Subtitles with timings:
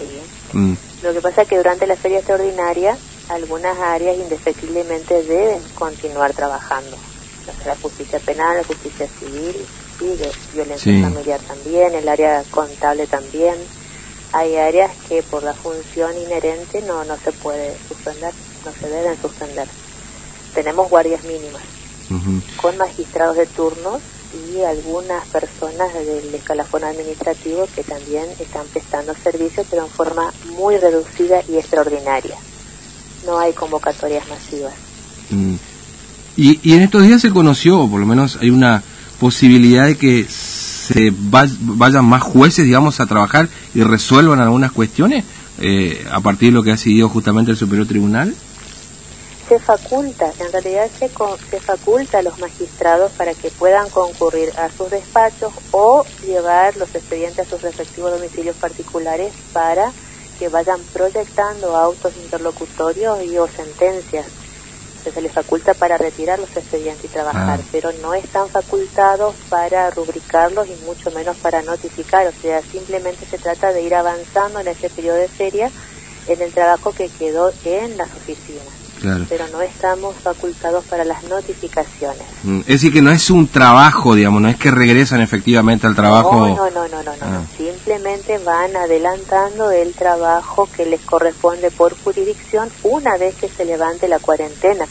[0.00, 0.56] Sí.
[0.56, 0.76] Mm.
[1.02, 2.96] Lo que pasa es que durante la feria extraordinaria
[3.28, 6.96] algunas áreas indefectiblemente deben continuar trabajando.
[7.64, 9.56] la justicia penal, la justicia civil,
[10.00, 13.54] de violencia familiar también, el área contable también.
[14.32, 18.32] Hay áreas que por la función inherente no, no se puede suspender,
[18.64, 19.68] no se deben suspender.
[20.54, 21.62] Tenemos guardias mínimas
[22.56, 24.00] con magistrados de turnos
[24.34, 30.76] y algunas personas del escalafón administrativo que también están prestando servicios, pero en forma muy
[30.76, 32.36] reducida y extraordinaria.
[33.26, 34.74] No hay convocatorias masivas.
[35.30, 35.54] Mm.
[36.36, 38.82] Y, y en estos días se conoció, o por lo menos hay una
[39.18, 45.24] posibilidad de que se vayan más jueces, digamos, a trabajar y resuelvan algunas cuestiones
[45.58, 48.34] eh, a partir de lo que ha decidido justamente el Superior Tribunal?
[49.50, 54.70] Se faculta, en realidad se, se faculta a los magistrados para que puedan concurrir a
[54.70, 59.90] sus despachos o llevar los expedientes a sus respectivos domicilios particulares para
[60.38, 64.26] que vayan proyectando autos interlocutorios y o sentencias.
[65.02, 67.66] se les faculta para retirar los expedientes y trabajar, ah.
[67.72, 72.24] pero no están facultados para rubricarlos y mucho menos para notificar.
[72.28, 75.72] O sea, simplemente se trata de ir avanzando en ese periodo de feria
[76.28, 82.22] en el trabajo que quedó en las oficinas pero no estamos facultados para las notificaciones.
[82.42, 85.94] Mm, es decir, que no es un trabajo, digamos, no es que regresan efectivamente al
[85.94, 86.48] trabajo.
[86.48, 87.42] No, no, no, no, no, ah.
[87.56, 94.08] simplemente van adelantando el trabajo que les corresponde por jurisdicción una vez que se levante
[94.08, 94.84] la cuarentena,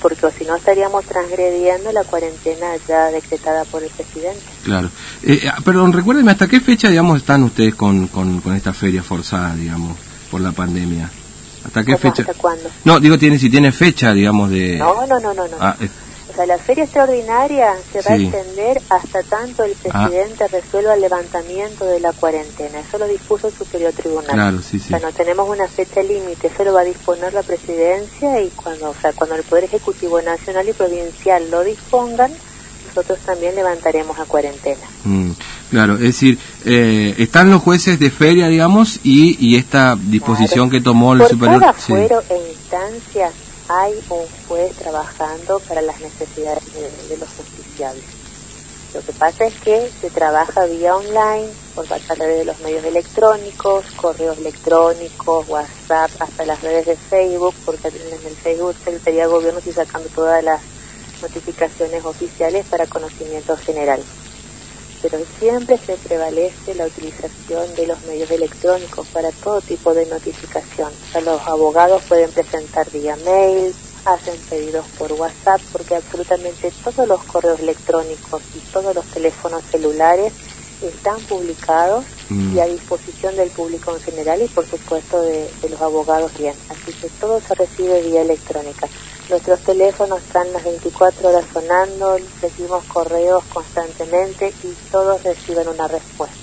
[0.00, 4.42] porque si no estaríamos transgrediendo la cuarentena ya decretada por el presidente.
[4.64, 4.90] Claro.
[5.22, 9.02] Eh, ah, perdón, recuérdenme, ¿hasta qué fecha, digamos, están ustedes con, con, con esta feria
[9.02, 9.96] forzada, digamos,
[10.30, 11.10] por la pandemia?
[11.66, 12.22] ¿Hasta qué fecha?
[12.22, 12.68] ¿Hasta cuándo?
[12.84, 14.76] No, digo, tiene, si tiene fecha, digamos, de...
[14.76, 15.46] No, no, no, no.
[15.48, 15.56] no.
[15.60, 20.06] Ah, o sea, la feria extraordinaria se va a extender hasta tanto el ah.
[20.06, 22.80] presidente resuelva el levantamiento de la cuarentena.
[22.80, 24.32] Eso lo dispuso el Superior Tribunal.
[24.32, 24.94] Claro, sí, sí.
[24.94, 28.50] O sea, no tenemos una fecha límite, eso lo va a disponer la presidencia y
[28.50, 32.32] cuando, o sea, cuando el Poder Ejecutivo Nacional y Provincial lo dispongan,
[32.88, 34.86] nosotros también levantaremos a cuarentena.
[35.04, 35.30] Mm,
[35.70, 40.80] claro, es decir, eh, están los jueces de feria, digamos, y, y esta disposición que
[40.80, 41.60] tomó el Por superior.
[41.60, 43.30] Cada fuero e instancia
[43.68, 46.64] hay un juez trabajando para las necesidades
[47.08, 48.04] de, los justiciables.
[48.94, 52.84] Lo que pasa es que se trabaja vía online, por a través de los medios
[52.84, 59.32] electrónicos, correos electrónicos, WhatsApp, hasta las redes de Facebook, porque en el Facebook Secretaría de
[59.32, 60.60] Gobierno y sacando todas las
[61.20, 64.00] notificaciones oficiales para conocimiento general.
[65.02, 70.90] Pero siempre se prevalece la utilización de los medios electrónicos para todo tipo de notificación.
[71.24, 73.74] los abogados pueden presentar vía mail,
[74.04, 80.32] hacen pedidos por WhatsApp, porque absolutamente todos los correos electrónicos y todos los teléfonos celulares
[80.82, 82.56] están publicados mm.
[82.56, 86.54] y a disposición del público en general y por supuesto de, de los abogados bien.
[86.68, 88.88] Así que todo se recibe vía electrónica.
[89.28, 96.36] Nuestros teléfonos están las 24 horas sonando, recibimos correos constantemente y todos reciben una respuesta.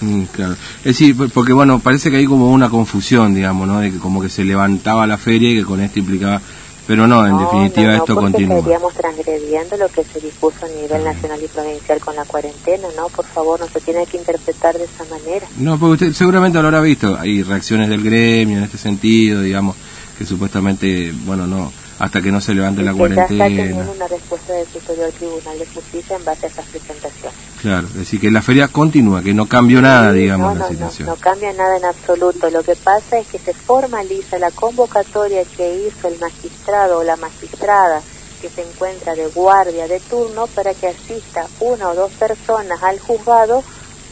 [0.00, 0.52] Mm, claro.
[0.78, 3.80] Es decir, porque bueno, parece que hay como una confusión, digamos, ¿no?
[3.80, 6.40] De que como que se levantaba la feria y que con esto implicaba...
[6.86, 8.58] Pero no, en definitiva esto continúa.
[8.58, 13.08] estaríamos transgrediendo lo que se dispuso a nivel nacional y provincial con la cuarentena, ¿no?
[13.10, 15.46] Por favor, no se tiene que interpretar de esa manera.
[15.58, 17.16] No, porque usted seguramente lo habrá visto.
[17.16, 19.76] Hay reacciones del gremio en este sentido, digamos,
[20.18, 23.46] que supuestamente, bueno, no hasta que no se levante la cuarentena.
[23.46, 27.32] Ya está una respuesta del Superior Tribunal de Justicia en base a esa presentación.
[27.60, 31.06] Claro, es decir, que la feria continúa, que no cambió nada, digamos, la situación.
[31.06, 32.48] No, no cambia nada en absoluto.
[32.50, 37.16] Lo que pasa es que se formaliza la convocatoria que hizo el magistrado o la
[37.16, 38.00] magistrada
[38.40, 42.98] que se encuentra de guardia de turno para que asista una o dos personas al
[42.98, 43.62] juzgado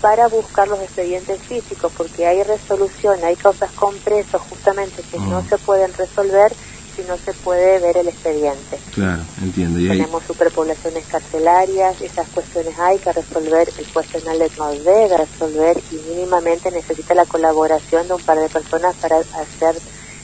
[0.02, 5.40] para buscar los expedientes físicos, porque hay resolución, hay causas con presos justamente que no
[5.40, 5.48] mm.
[5.48, 6.52] se pueden resolver
[6.98, 8.78] si no se puede ver el expediente.
[8.92, 9.78] Claro, entiendo.
[9.78, 15.94] Tenemos superpoblaciones carcelarias, esas cuestiones hay que resolver, el juez penal no debe resolver y
[16.10, 19.80] mínimamente necesita la colaboración de un par de personas para hacer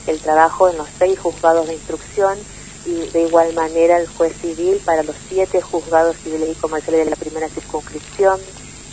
[0.07, 2.37] el trabajo en los seis juzgados de instrucción
[2.85, 7.11] y de igual manera el juez civil para los siete juzgados civiles y comerciales de
[7.11, 8.39] la primera circunscripción,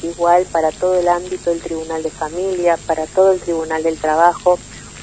[0.02, 4.58] igual para todo el ámbito del Tribunal de Familia, para todo el Tribunal del Trabajo,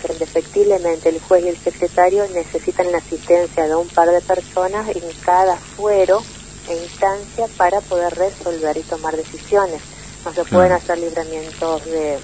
[0.07, 5.01] indefectiblemente el juez y el secretario necesitan la asistencia de un par de personas en
[5.23, 6.21] cada fuero
[6.69, 9.81] e instancia para poder resolver y tomar decisiones.
[10.25, 12.17] No se pueden hacer libramientos de,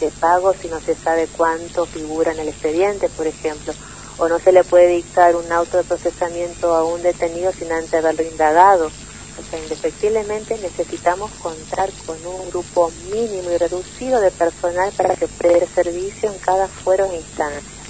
[0.00, 3.72] de pago si no se sabe cuánto figura en el expediente, por ejemplo,
[4.18, 7.94] o no se le puede dictar un auto de procesamiento a un detenido sin antes
[7.94, 8.90] haberlo indagado.
[9.38, 15.26] O sea, indefectiblemente necesitamos contar con un grupo mínimo y reducido de personal para que
[15.26, 17.81] preste servicio en cada fuero e instancia.